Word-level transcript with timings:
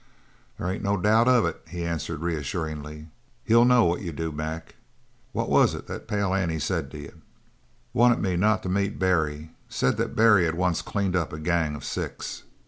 "They 0.57 0.67
ain't 0.77 0.83
any 0.87 1.01
doubt 1.03 1.27
of 1.27 1.45
it," 1.45 1.61
he 1.69 1.83
said 1.99 2.23
reassuringly. 2.23 3.09
"He'll 3.43 3.65
know 3.65 3.85
what 3.85 4.01
you 4.01 4.11
do, 4.11 4.31
Mac. 4.31 4.75
What 5.31 5.47
was 5.47 5.75
it 5.75 5.85
that 5.85 6.07
Pale 6.07 6.33
Annie 6.33 6.57
said 6.57 6.89
to 6.89 6.97
you?" 6.97 7.21
"Wanted 7.93 8.17
me 8.17 8.35
not 8.35 8.63
to 8.63 8.67
meet 8.69 8.97
Barry. 8.97 9.51
Said 9.69 9.97
that 9.97 10.15
Barry 10.15 10.45
had 10.45 10.55
once 10.55 10.81
cleaned 10.81 11.15
up 11.15 11.31
a 11.31 11.37
gang 11.39 11.75
of 11.75 11.85
six." 11.85 12.45